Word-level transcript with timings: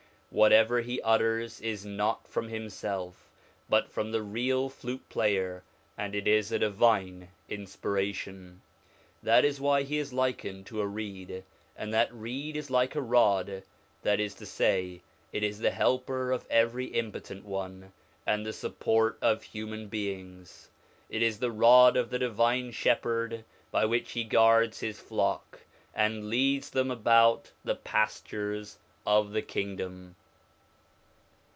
Whatever 0.33 0.79
he 0.79 1.01
utters 1.01 1.59
is 1.59 1.85
not 1.85 2.25
from 2.25 2.47
himself, 2.47 3.29
but 3.67 3.91
from 3.91 4.13
the 4.13 4.21
real 4.23 4.69
flute 4.69 5.09
player, 5.09 5.61
and 5.97 6.15
it 6.15 6.25
is 6.25 6.53
a 6.53 6.59
divine 6.59 7.27
in 7.49 7.65
spiration. 7.65 8.59
That 9.21 9.43
is 9.43 9.59
why 9.59 9.83
he 9.83 9.97
is 9.97 10.13
likened 10.13 10.67
to 10.67 10.79
a 10.79 10.87
reed; 10.87 11.43
and 11.75 11.91
53 11.91 11.93
54 11.95 11.95
SOME 11.95 11.95
ANSWERED 11.95 12.09
QUESTIONS 12.13 12.19
that 12.21 12.21
reed 12.21 12.55
is 12.55 12.69
like 12.71 12.95
a 12.95 13.01
rod, 13.01 13.63
that 14.03 14.19
is 14.21 14.33
to 14.35 14.45
say 14.45 15.01
it 15.33 15.43
is 15.43 15.59
the 15.59 15.71
helper 15.71 16.31
of 16.31 16.45
every 16.49 16.85
impotent 16.85 17.43
one, 17.43 17.91
and 18.25 18.45
the 18.45 18.53
support 18.53 19.17
of 19.21 19.43
human 19.43 19.89
beings. 19.89 20.69
It 21.09 21.21
is 21.21 21.39
the 21.39 21.51
rod 21.51 21.97
of 21.97 22.09
the 22.09 22.19
Divine 22.19 22.71
Shepherd 22.71 23.43
by 23.69 23.83
which 23.83 24.13
He 24.13 24.23
guards 24.23 24.79
His 24.79 25.01
flock, 25.01 25.59
and 25.93 26.29
leads 26.29 26.69
them 26.69 26.89
about 26.89 27.51
the 27.65 27.75
pastures 27.75 28.77
of 29.05 29.33
the 29.33 29.41
Kingdom. 29.41 30.15